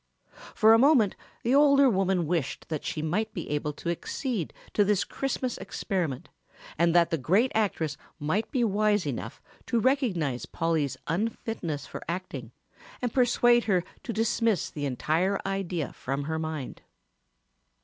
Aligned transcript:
For 0.55 0.73
a 0.73 0.79
moment 0.79 1.15
the 1.43 1.53
older 1.53 1.87
woman 1.87 2.25
wished 2.25 2.69
that 2.69 2.83
she 2.83 3.03
might 3.03 3.31
be 3.35 3.47
able 3.51 3.71
to 3.73 3.91
accede 3.91 4.51
to 4.73 4.83
this 4.83 5.03
Christmas 5.03 5.59
experiment 5.59 6.27
and 6.75 6.95
that 6.95 7.11
the 7.11 7.19
great 7.19 7.51
actress 7.53 7.97
might 8.17 8.49
be 8.49 8.63
wise 8.63 9.05
enough 9.05 9.43
to 9.67 9.79
recognize 9.79 10.47
Polly's 10.47 10.97
unfitness 11.05 11.85
for 11.85 12.01
acting 12.09 12.51
and 12.99 13.13
persuade 13.13 13.65
her 13.65 13.83
to 14.01 14.11
dismiss 14.11 14.71
the 14.71 14.87
entire 14.87 15.39
idea 15.45 15.93
from 15.93 16.23
her 16.23 16.39
mind. 16.39 16.81